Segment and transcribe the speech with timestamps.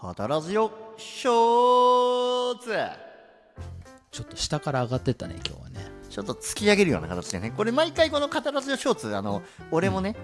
[0.00, 2.70] カタラジオショーツ
[4.12, 5.90] ちょっと下から上がってったね今日はね。
[6.08, 7.50] ちょっと突き上げるような形でね。
[7.50, 9.42] これ毎回このカタラジオショーツあの
[9.72, 10.14] 俺もね、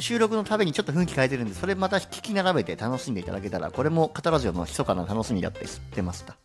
[0.00, 6.36] 収録のためにちょっと雰囲気変えてるんでそれまた聞き並べて楽しんでいただけたらこれもカタラジオの密かな楽しみだって知ってました。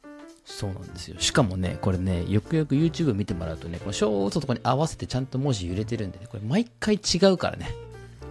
[0.46, 1.20] そうなんですよ。
[1.20, 7.72] しかもねこれねよくよく YouTube 見てもらうとねこのショーツのとこに合わせてちゃんと文字揺れてるんでねこれ毎回違うからね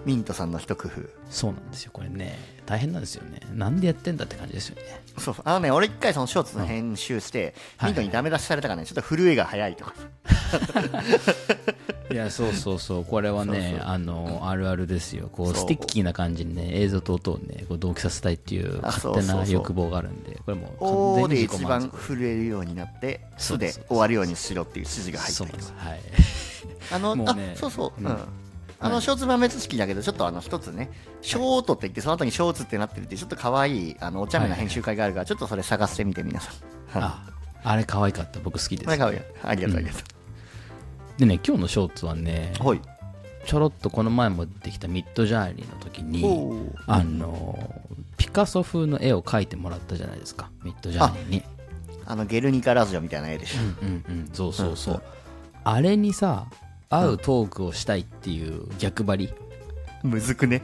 [0.07, 1.00] ミントさんの一工夫。
[1.29, 1.91] そうなんですよ。
[1.93, 3.41] これね大変なんですよね。
[3.52, 4.82] なんでやってんだって感じですよね。
[5.18, 5.45] そうそう。
[5.45, 9.95] あのね俺一回そのショーツの編集して、はいミントにダメ出しされたからねちょっと震えが早いとか。
[12.09, 13.05] いやそうそうそう。
[13.05, 15.28] これはねあのあるあるですよ。
[15.33, 25.64] こうスティッキーな感じにね映像と音をねこう同期させたいっていう勝手な欲望があるんでこれもう完全に自己で一番満足震えるようになって「す」で終わるようにしろっていう指示が入ったそうりとか。
[25.64, 25.75] です。
[25.77, 26.00] はい。
[26.92, 28.06] あの、ねあそうそう、うん。
[28.06, 28.45] うん
[28.78, 30.90] あの、ショーツ豆知識だけど、ちょっとあの、一つね、
[31.22, 37.00] ショートって言って、その後にショーツってなってるって、ちょっと可愛い、あの、お茶目な編集会があるから、ちょっとそれ探してみて、皆さん。
[37.00, 37.10] はい。
[37.10, 37.26] あ
[37.64, 38.38] あれ可愛かった。
[38.41, 38.84] 僕好きです。
[38.84, 39.18] これ可愛い。
[39.42, 39.98] ありがとう、ありがと
[41.18, 42.68] でね今日のショーツはねう。
[42.68, 42.80] はい。
[43.44, 46.24] ちょろっとこの前も出てきたミッドジャーニーの時に
[46.88, 47.56] あの
[48.16, 50.50] ピカソ風の絵を描いてもらったじゃないですか。
[50.62, 51.42] ミッドジャーニーに。
[52.08, 53.61] あの、ゲルニカラジオみたいな絵でしょ。
[53.83, 55.00] うんうんそうそうそう、うん
[55.68, 56.46] あれにさ
[56.89, 59.34] 合うトークをしたいっていう逆張り、
[60.03, 60.62] むずくね。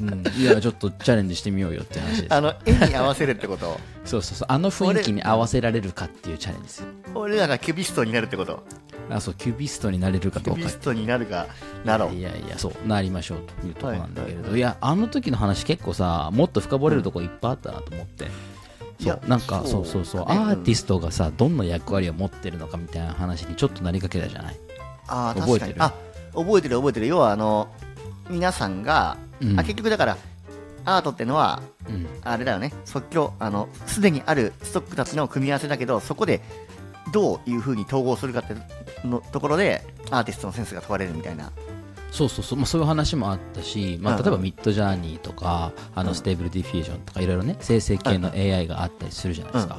[0.00, 2.34] うん、いやちょっとチャレンジしてみようよって話です。
[2.34, 3.78] あの、絵に合わせるってこと？
[4.04, 4.46] そうそうそう。
[4.50, 6.86] あの雰囲気に合わせられるかっていうチャレンジですよ。
[7.14, 8.62] 俺らがキュビストになるってこと？
[9.10, 10.60] あそうキュビストになれるかどうか。
[10.60, 11.46] キュビストになるか、
[11.84, 12.14] なろう。
[12.14, 18.26] いやいやそうなりましょうというところなんだけれど、いやあの時の話結構さもっと深掘れるとこいっぱいあったなと思って、
[19.00, 19.86] いやそうなんかそそうう。
[19.86, 24.56] そうそうアーティストがさどんな役割を持ってるのかみたいな話にちょっとなりかけたじゃない？
[25.08, 25.92] ああ、覚えてる確かに。
[26.36, 27.06] あ、覚えてる覚えてる。
[27.06, 27.68] 要は、あの、
[28.30, 30.16] 皆さんが、うんあ結局だから、
[30.84, 36.40] アートってのは、うんあれだよね、即興、あの、すでにあるストックたちの組み合わせだけど、そこで
[37.12, 38.54] どういう風に統合するかって
[39.06, 41.50] のところで、アーティストのセンスが問われるみたいな。
[42.10, 46.08] そうそうそう、まあ、そういう話もあったし、まあ、例えば Midjourney とか、あうん。
[46.08, 49.78] の Stable Diffusion とかいろいろね生成系の AI があったりするじゃないですか、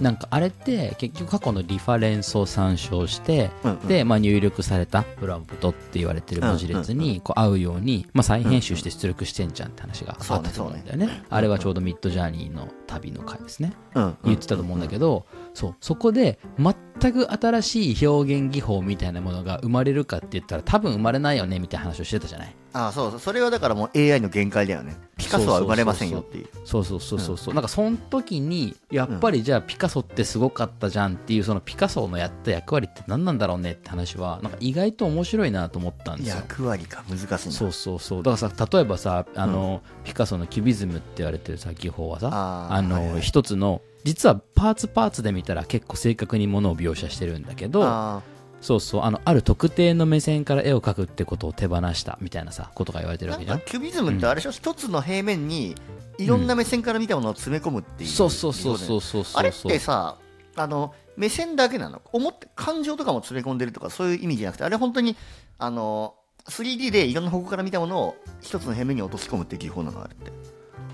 [0.00, 3.50] なんかあれって結局過去のリファレンスを参照して、
[3.86, 14.04] で、まあ、入力されたプロンプトって言われてる文字列にこう合うように、まあ、再編集して出力してんじゃんって話があったと思うんだよね,、あれはちょうどミッドジャーニーの旅の回ですね、うん。
[14.04, 15.74] うん言ってたと思うんだけど、そう。
[15.80, 24.96] そこで全く新しい表現技法みたいなものが生まれるかって言ったら多分生まれないよねみたいな話をしてたじゃないあそうそう、それはだからもう AI の限界だよね。
[25.16, 26.48] ピカソは生まれませんよっていう。
[26.64, 36.36] そうそうそうそうそう、なんかその時にやっぱりじゃあピカソってすごかったじゃんっていうそのピカソのやった役割って何なんだろうねって話はなんか意外と面白いなと思ったんですよ。
[36.36, 37.38] 役割か、難しいな。
[37.38, 38.22] そうそうそう。
[38.24, 43.20] だからさ例えばさあの、ピカソのキュビズムって言われてるさ技法はさあの、はいはい。
[43.20, 48.22] 一つの実はパーツパーツで見たら結構正確にものを描写してるんだけどあ
[48.64, 53.58] そうそうあのある特定の目線から絵を描くってことを手放したみたいなさことが言われてーるわけじゃん。
[53.58, 55.74] なんかキュビズムってあれでしょ、一つの平面に
[56.16, 58.10] いろんな目線から見たものを詰め込むっていう。
[58.10, 60.16] そうそうそうそうそうそうあれってさ、
[60.56, 62.00] あの、目線だけなの？
[62.12, 65.14] 思って、感情とかも詰め込んでるとか、そういう意味じゃなくて、あれ本当に、
[65.58, 66.14] あの、
[66.46, 70.02] 3D でいろんな方向から見たものを一つの平面に落とし込むっていう技法なの？
[70.02, 70.32] あれって。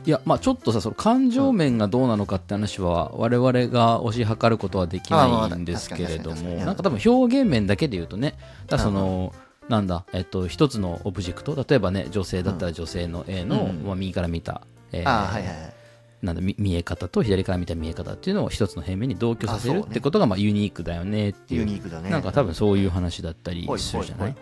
[0.06, 8.34] いやまあちょっとさその感情面がどうなのかって話は我々が推し量ることはできないんですけれどもなんか多分表現面だけで言うとね
[8.66, 9.34] だその
[9.69, 14.62] なんだえっと一つのオブジェクト例えばね女性だったら女性の絵のうんまあ右から見た
[14.93, 15.80] えーああ、はいはいはい。
[16.23, 21.61] なんだ見見え方と左から見た見え方っていうのを一つの平面に同居させるってことがまあユニークだよねっていう。
[21.61, 22.11] ユニークだね。
[22.11, 24.37] なんか多分そういう話だったりするじゃない。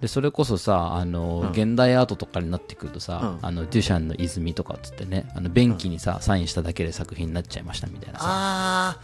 [0.00, 1.50] でそれこそさあの、うん。
[1.50, 3.46] 現代アートとかになってくるとさ、うん。
[3.46, 8.98] あのデュシャンの泉とかっつってねあの便器にさ、サインしただけで作品になっちゃいましたみたいなさあ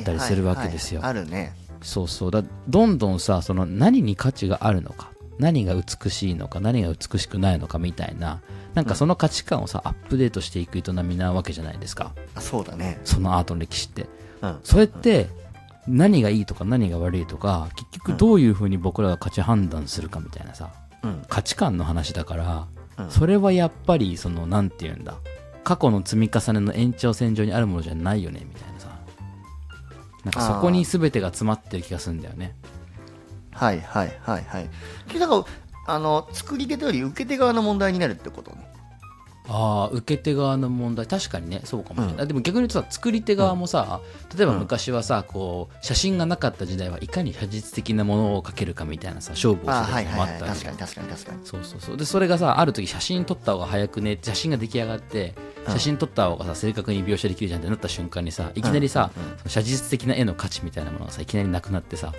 [0.00, 1.00] ったりするわけですよ。
[1.04, 1.54] あるね。
[1.82, 2.30] そうそう。
[2.30, 8.40] だどんどんさその何に価値があるのか何が美しいのか何が美しくないのかみたいな
[8.74, 13.00] なんかその価値観をさ、アップデートしていく営みなわけじゃないですかあそうだね。
[13.04, 14.06] そのアートの歴史って
[14.42, 14.58] うん。
[14.64, 15.28] それって
[15.86, 20.72] 何がいいとか何が悪いとか結局どういうふうに僕らが価値判断するかみたいなさ、
[21.02, 21.22] うん。
[21.28, 22.66] 価値観の話だから、
[22.98, 25.16] うんそれはやっぱりそのなんて言うんだ
[25.64, 28.88] 過去の積み重ねの延長線上にあるものじゃないよねみたいなさ
[30.22, 32.54] なんかそこに全てが詰まってる気がするんだよね
[33.50, 34.68] はいはいはいはい。
[35.18, 35.44] だから、
[35.86, 38.74] あの、作り手とより受け手側の問題になるってことね。
[39.46, 41.06] ああ受け手側の問題。
[41.06, 44.00] 確かにねそうかもしれない、でも逆に言うとさ作り手側もさ、
[44.34, 51.38] 例えば昔はさこう写真がなかった時代はいかに写実的なものを描けるかみたいなさ勝負をするのもあはいはいったわけ確かに確かに確かに。
[51.44, 51.96] そうそうそう。
[51.98, 55.34] でそれがさある時写真撮った方が早くね写真が出来上がって
[55.68, 59.10] 写真撮った方がさ正確に描写できるじゃんってなった瞬間にさいきなりさ、
[59.40, 62.14] その写実的な絵の価値みたいなものがさいきなりなくなってさ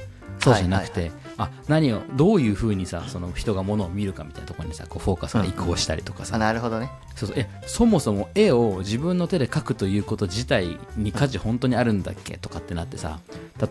[0.46, 6.90] そうじゃなくて、はいあ何をどういうふうにさその人がものを見るかみたいなところにさこうフォーカスが移行したりとかさ、あなるほどね。
[7.14, 7.38] そうそう。
[7.38, 13.20] えそもそも絵を自分の手で描くということ自体に価値本当にあるんだっけとかってなってさ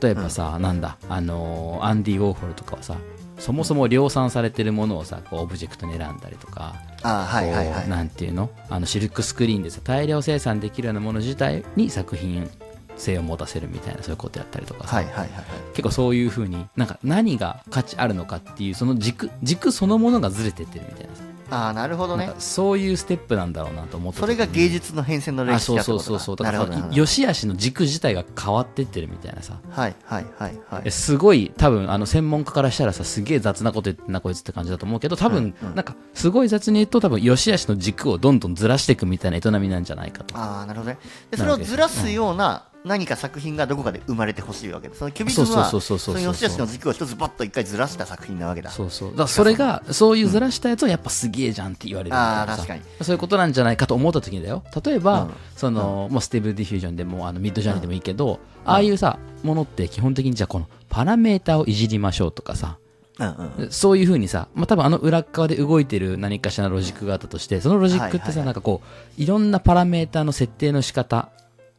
[0.03, 2.99] 例えばさ、なんだあのーアンディ・ウォーホルとかはさ
[3.39, 7.89] そもそも量産されてるものをさこうオブジェクトに選んだりとか、あはいはいはい。
[7.89, 8.51] なんていうの？
[8.69, 12.51] あのシルクスクリーンでさ大量生産できるようなもの自体に作品
[12.97, 15.45] 性を持たせるみたいなそういうことやったりとかさ、はいはいはいはい。
[15.71, 21.23] 結構そういうふうになんか何が価値あるのかっていうその軸軸そのものがずれてってるみたいなさ。
[21.51, 22.33] ああなるほどね。
[22.39, 26.37] そういうステップなんだろうなと思ってそれが芸術の変遷のあ歴史そうそうそうそう。
[26.37, 26.97] だだなるほどなるほど。
[26.97, 29.59] 良し悪しの軸自体が変わってってるみたいなさ。
[29.71, 30.83] はいはいはいはい。
[30.87, 40.37] えすごい多分あの専門家からしたらさすげえ雑なこと言ってんなこいつって感じだと思うけど多分、なんかすごい雑に言うと多分良し悪しの軸をどんどんずらしていくみたいな営みなんじゃないかと。
[40.37, 40.99] ああなるほどね。
[41.31, 46.23] でそれをずらすような何か作品がどこかで生まれてほしいわけでそのキュビズムはそうそうそうそうそう。
[46.23, 49.11] の良し悪しの軸を一つバッと一回ずらした作品なわけだそうそう。
[49.11, 52.53] だからそれがそういうずらしたやつはやっぱすげえじゃんって言われるみたいなさ。
[52.53, 52.83] あー確かに。
[53.01, 54.63] そういうことなんじゃないかと思った時にだよ。
[54.85, 55.31] 例えば、うん。
[55.57, 62.79] その、もう Stable Diffusion でもあの Midjourney でもいいけど、ああいうさものって基本的にじゃあこのパラメータをいじりましょうとかさ。
[63.19, 63.27] うん
[63.59, 68.45] うんそういうふうにさ、まあ、多分あの裏っ側で動いてる何かしらのロジックがあったとしてそのロジックってさ、はいはいはい。
[68.47, 68.83] なんかこ
[69.17, 71.31] ういろんなパラメータの設定の仕方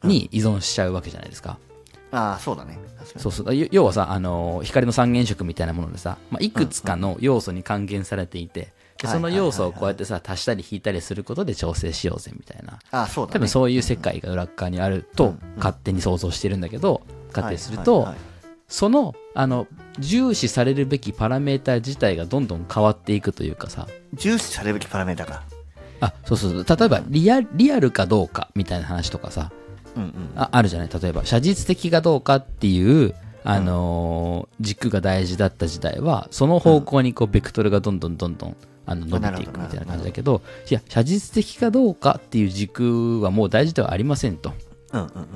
[0.04, 1.58] に依存しちゃうわけじゃないですか、
[2.12, 2.78] ああそうだね。
[3.16, 3.54] そうそう。
[3.54, 12.78] 要要はさ、あのー光の三原色みたいなものでさ、まあ、いくつかの要素に還元されていて、でその要素をこうやってさ足したり引いたりすることで調整しようぜみたいな。
[12.90, 13.32] ああそうだね。
[13.34, 17.02] 多分そういう世界が裏っ側にあると勝手に想像してるんだけど
[17.32, 18.08] 仮定すると、
[18.68, 19.66] そのあの
[19.98, 23.86] 重視されるべきパラメータ自体がどんどん変わっていくというかさ。
[24.14, 25.42] 重視されるべきパラメータか。
[26.00, 26.78] あそうそうそう。
[26.78, 29.52] 例えばリアリアルかどうかみたいな話とかさ
[30.36, 30.88] ああるじゃない？
[31.02, 33.14] 例えば写実的かどうかっていう、
[33.44, 38.56] あのー軸が大事だった時代はその方向にこうベクトルがどんどんどんどん
[38.86, 44.52] あの伸びていくみたいな感じだけどいや写実的かどうかっていう軸はもう大事ではありませんと。
[44.92, 45.26] うんうんうん。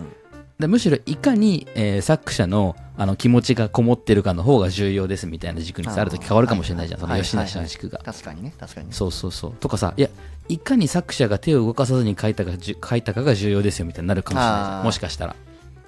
[0.58, 7.98] でむしろいかに、えー作者のあの気持ちがこもってるかの方が重要ですみたいな軸にさある時変わるかもしれないじゃん、その吉梨の軸が。
[8.04, 9.52] 確かにね確かにねそうそうそう。
[9.54, 10.10] とかさ、いや、
[10.50, 14.84] いかに作者が手を動かさずに書いたかじゅ書いたかが重要ですよみたいになるかもしれないじゃん。
[14.84, 15.36] もしかしたら。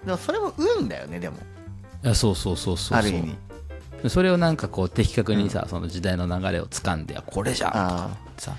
[0.07, 1.37] でもそれも運だよねでも
[2.03, 2.99] いやそうそうそうそうそう。
[2.99, 3.37] ある意味
[4.03, 8.57] でそれをなんかこう的確にさ、その時代の流れを掴んで、あこれじゃんとかあさ、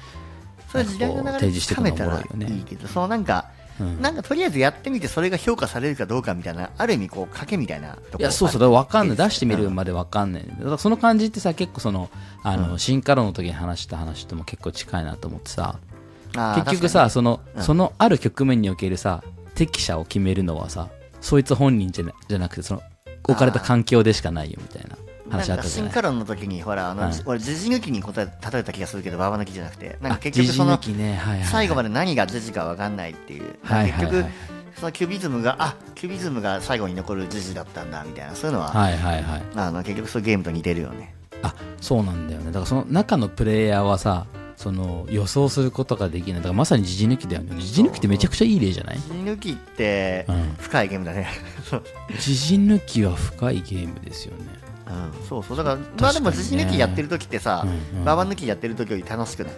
[0.72, 4.02] それ時代の流れなんかこう提示していくのつかめたらいいけどそのなんかうん。
[4.02, 9.18] なんかとりあえずやってみてそれが評価されるかどうかみたいなある意味こう賭けみたいないや、そうそう、だから分かんない。
[9.18, 10.46] 出してみるうんまで分かんない。
[10.48, 12.10] だからその感じってさ、結構その、
[12.44, 15.80] あの、進化論の時に話した話とも結構近いなと思ってさ、
[16.56, 17.64] 結局さ、その、うん。
[17.64, 19.24] そのある局面におけるさ、
[19.56, 20.90] 適者を決めるのはさ、
[21.22, 22.84] そいつ本人じゃなじゃなくて、その、
[23.24, 24.93] 置かれた環境でしかないよみたいな
[25.34, 25.92] 話あなんかったじゃない。
[25.92, 27.14] 進化論の時にほらあの、はい。
[27.26, 31.46] 俺時事抜きに答え例えた気がするけどババ抜きじゃなくてなんか結局そのね、はいはいはい。
[31.46, 34.12] 最後まで何が時事か分かんないっていう、はいはいはい。
[34.12, 34.32] 結局
[34.80, 39.44] そのキュビズムがあキュビズムが最後に残る時事だったんだみたいなそういうのは、はいはいはい。
[39.56, 41.14] あの結局そういうゲームと似てるよね。
[41.44, 42.48] あそうなんだよね。
[42.48, 44.26] だからその中のプレイヤーはさ
[44.56, 46.40] その予想することができない。
[46.40, 47.56] だからまさに時事抜きだよね。
[47.60, 48.96] 時事抜きってめちゃくちゃいい例じゃない？
[48.98, 50.56] 時事抜きってうん。
[50.60, 51.28] 深いゲームだね、
[51.70, 51.84] そ う
[52.20, 54.46] 時事抜きは深いゲームですよね
[54.94, 55.58] うん、そうそう。
[55.58, 56.64] だからまあでも確かにね。
[56.66, 58.06] 時事抜きやってる時ってさ、うんうん。
[58.06, 59.54] ババ抜きやってる時より楽しくない？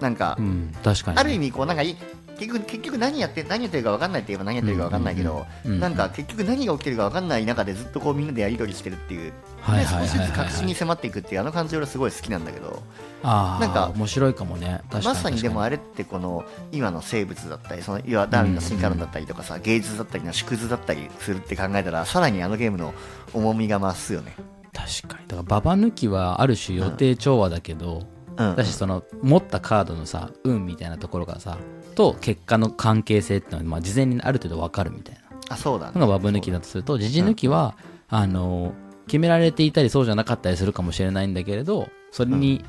[0.00, 0.74] なんか、うん。
[0.82, 1.96] 確かにある意味こうなんかい
[2.38, 5.80] 結局結局何やって何やってるか分かんないって言えば何やってるか分かんないけど、うんうんうん。
[5.80, 12.82] なんか結局何が起きてるか分かんない中でずっとこうみんなでやり取りしてるっていう、はいはい少しずつ確信に迫っていくっていうあの感じ俺すごい好きなんだけど
[13.22, 14.80] なんか面白いかもね。
[14.90, 22.92] まさにでもあれれってこの今の生物だったりそのいわダーウィンの進化論だったりとかさ、芸術だったりの縮図だったりするって考えたらさらにあのゲームの
[23.32, 24.34] 重みが増すよね。
[24.72, 25.28] 確かに。
[25.28, 28.02] だからババ抜きはある種予定調和だけど、
[28.36, 28.56] うん。
[28.56, 31.58] だしその持ったカードのさ運みたいなところがさ
[31.94, 35.22] と結果の関係性っていうのは、まあ、事前にある程度分かるみたいな。
[35.50, 36.00] あそうだね。
[36.00, 37.76] のがバブ抜きだとすると、時事抜きは、
[38.08, 38.72] あの、
[39.06, 42.64] 決められていたりそうじゃなかったりするかもしれないんだけれど、それに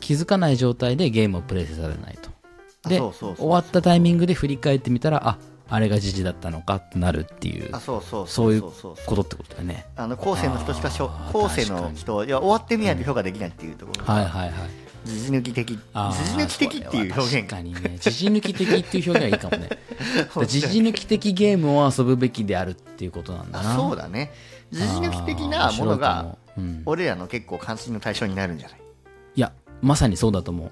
[0.00, 2.30] 気づかない状態でゲームをプレイせざるを得ないと。
[2.88, 5.38] で、終わったタイミングで振り返ってみたら、あ、
[5.70, 9.86] あれが時事だったのかってなるっていうあそうそうそういうことってことだよね。
[9.96, 14.52] あの後世の人しかしょ後世の人いや終わってみないと評価できないっていうところがはいはいはい。
[15.04, 17.48] 時事抜き的時事抜き的っていう表現。
[17.48, 17.96] 確かにね。
[18.00, 19.68] 時事抜き的っていう表現はいいかもね。
[20.46, 23.72] 時事抜き的ゲームを遊ぶべきであるっていうことなんだな。
[23.72, 24.30] あそうだね。
[24.70, 26.36] 時事抜き的なものが
[26.84, 28.80] 俺らの結構関心の対象になるんじゃない？
[29.36, 30.70] いやまさにそうだと思う。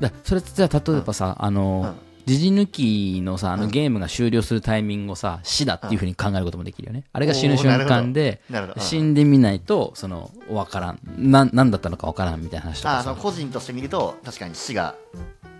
[0.00, 1.94] だそれじゃあ例えばさ、あの、
[2.26, 8.40] 時事抜きのさあのゲームが終了するタイミングをさ死だっていうふうに考えることもできるよね、あれが死ぬ瞬間で
[8.78, 10.98] 死んでみないとその分からん。
[11.16, 12.96] な何だったのか分からんみたいな話とかさ。
[12.96, 14.96] ああその個人として見ると確かに死が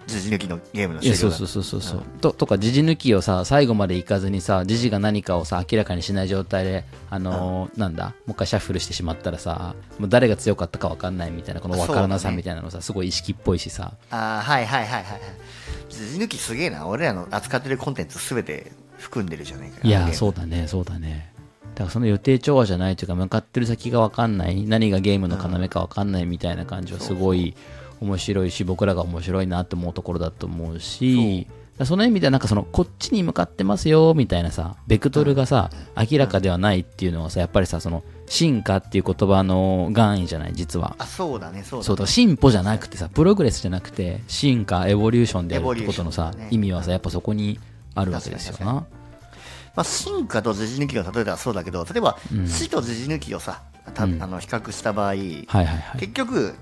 [0.07, 13.95] 時事抜きのゲームのいやそうそうそうそうそう、ととか時事抜きをさ最後までいかずにさ時事が何かをさ明らかにしない状態であのーなんだもう一回シャッフルしてしまったらさもう誰が強かったか分かんないみたいなこの分からなさみたいなのさ、すごい意識っぽいしさ。
[14.11, 15.21] ああはいはいはいはいはい。
[15.89, 16.87] 時事抜きすげえな。
[16.87, 19.81] 俺らの扱ってるコンテンツすべて含んでるじゃないか。
[19.83, 21.33] いやそうだねそうだね。
[21.75, 24.65] だからその予定調和じゃないというか向かってる先が分かんない。
[24.65, 27.55] 何がゲームの要か分かんないみたいな感じはすごい
[28.01, 31.47] 面白いし僕らが面白いなって思うところだと思うし
[31.85, 40.97] その意味ではなんかそのこっちに向かってますよみたいなさベクトルがさ明らかではないっていうのはさやっぱりさその進化っていう言葉の願意じゃない実は。
[40.99, 41.85] あそうだねそうだね。
[41.85, 46.49] そうだ進歩じゃなくてさプログレスじゃなくて進化エボリューションであるってことのさ、ね。
[46.51, 47.61] 意味はさやっぱそこに
[47.95, 48.73] あるわけですよな。
[48.73, 53.63] まあ、進化と時事抜きを例えたらそうだけど例えば死と時事抜きをさ
[53.93, 56.01] たあの比較した場合、はいはいはい。
[56.01, 56.55] 結局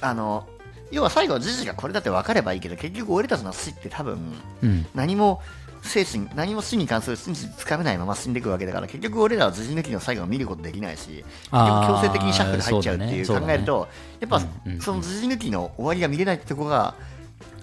[0.00, 0.48] あの
[0.90, 4.18] 要は最後時事がこれだって分かればいいけど結局俺たちの死って多分
[4.62, 4.86] うん。
[4.94, 5.40] 何も
[5.82, 13.88] 精神何も死に関する真実つかめないまま死んでいくわけだから結局俺らは時事抜きの最後を見ることできないし強制的にシャッフル入っちゃうっていう考えると
[14.20, 14.40] やっぱ
[14.80, 16.94] その時事抜きの終わりが見れないってとこが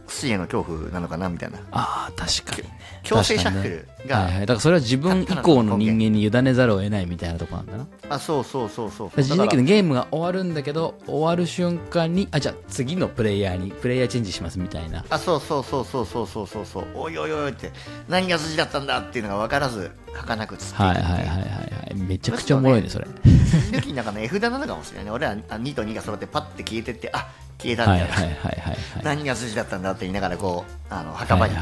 [0.08, 1.60] 死への恐怖なのかなみたいな。
[1.72, 2.78] ああ確かにね。
[3.04, 7.88] 強制シャッフルが、はいはい、だからそれは自分以降の人間に委ねざるを得ないみたいなところなんだな。
[8.10, 15.06] あそうそうそうそう自だから力でゲームが終わるんだけど終わる瞬間にあじゃあ次のプレイヤーにプレイヤーチェンジしますみたいな。
[15.10, 16.66] あそうそうそうそうそうそうそう。
[16.66, 17.72] そうおいおいおいって
[18.10, 21.44] 何が筋だったんだっていうのが分からず儚くつってはいはいはいはいは
[21.92, 23.06] いめちゃくちゃおもろいねそれ。
[23.06, 25.12] 抜きの中の絵札なのかもしれないね。
[25.12, 28.24] 俺はあ2と2が揃ってパッて消えてってあ消えたみたいな、はい。
[28.26, 31.56] はいはいはいはい何が筋だったんだって言いながらこうあの墓場に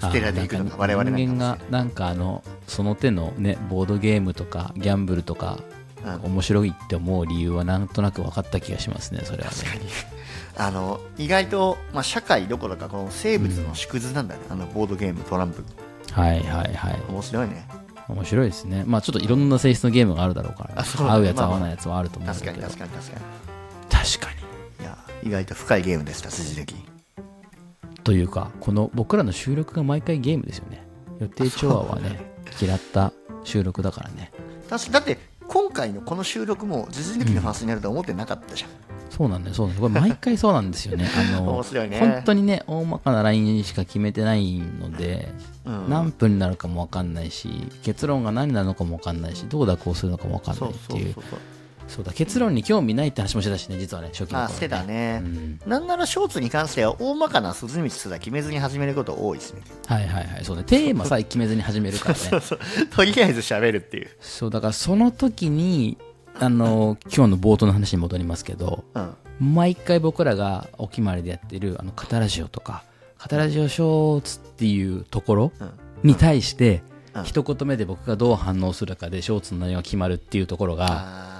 [0.00, 5.58] 捨てられていくのがあ我々なん人間がなんかあのその手のねボードゲームとかギャンブルとか
[6.04, 6.32] うん。
[6.32, 9.56] 面白いって思う理由はなんとなく分かった気がしますねそれはね。
[9.56, 9.86] 確かに。
[10.58, 15.62] あの意外と、まあ、社会どころかこの生物の縮図なんだね、あのボードゲームトランプ。
[16.12, 17.02] はいはいはい。
[17.10, 17.68] 面白いね。
[18.08, 18.84] 面白いですね。
[18.86, 20.88] まあちょっといろんな性質のゲームがあるだろうから、ね。
[20.98, 21.56] 合うやつまあまあ。
[21.56, 22.68] 合わないやつはあると思うんだ確かにけど。
[22.68, 23.45] 確かに確かに確かに
[25.26, 26.74] 意外と深いゲームでした筋抜き。
[28.04, 30.86] というかこの僕らの収録が毎回ゲームですよね。
[31.18, 34.30] 予定調和はね嫌った収録だからね。
[34.70, 35.18] 確かだって
[35.48, 38.70] 今回のこの収録も時事抜きの話になると思ってなかったじゃん、
[39.10, 39.88] そうなんだよそうなんだよ。
[39.88, 41.08] これ毎回そうなんですよね。
[41.36, 41.98] あのね。
[41.98, 45.28] 本当にね大まかなラインしか決めてないので、
[45.64, 45.90] うん。
[45.90, 47.48] 何分になるかも分かんないし
[47.82, 51.14] 結論が何なのかも分かんないしどうだこうするのかも分かんそないうっていう。
[51.14, 51.55] そうそうそうそう
[52.04, 55.60] だ結論に興味ないって話もしてたしね実はね初期の頃あしてたね、うん。
[55.66, 59.62] なんならショーツに関しては大まかな筋道すら決めずに始めること多いですね。
[59.86, 60.64] はいはいはいそうね。
[60.64, 62.40] テーマさえ決めずに始めるからね。
[62.40, 62.58] そう
[62.90, 65.96] とりあえず喋るっていう、そうだからその時に
[66.38, 72.84] あの今日の冒頭の話に戻りますけどうん、毎回僕らがお決まりでやってるあのカタラジオとか
[73.18, 75.70] カタラジオショーツっていうところうん。
[76.02, 76.82] に対して
[77.14, 77.24] うん。
[77.24, 81.35] 一言目で僕がどう反応するかでショーツの内容が決まるっていうところがあ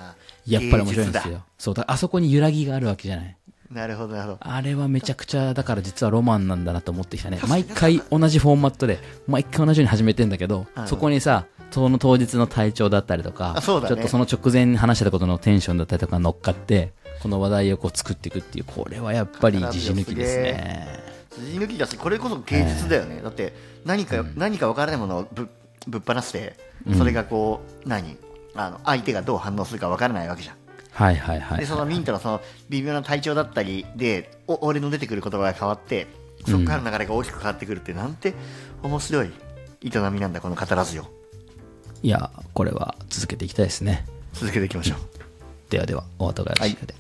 [0.47, 1.43] やっぱり面白いんですよ。
[1.59, 3.37] そうだあそこに揺らぎがあるわけじゃない。
[3.73, 4.39] だなるほどなるほど。
[4.41, 7.41] あれはめちゃくちゃだから実はロマンなんだなと思ってきたね。
[7.49, 10.87] 毎回同じフォーマットで毎回同じように始めてんだけどうん。
[10.87, 13.61] そこにさその当日の体調だったりとかね。
[13.61, 21.07] ちょっとその直前に話してたことのテンションだったりとか乗っかってこの話題をこう作っていくっていうこれはやっぱり自信抜きですね。
[21.33, 23.53] 筋抜きだしこれこそ芸術だよね、だって
[23.85, 25.51] 何か、何か分からないものをぶ
[25.87, 26.57] ぶっ放して
[26.97, 28.17] それがこう、何？
[28.57, 30.57] あの相手がどう反応するか分からないわけじゃん。
[30.93, 36.07] はいはいはいでそのミントのその微妙な体調だったりでお俺の出てくる言葉が変わって
[36.47, 38.33] そこからの流れが大きく変わってくるって、なんて
[38.83, 39.33] 面白い
[39.83, 41.09] 営みなんだこの語らずよ。
[42.03, 44.07] いやこれは続けていきたいですね。
[44.33, 44.99] 続けていきましょう。
[45.71, 46.95] ではではお後がよろしいようで、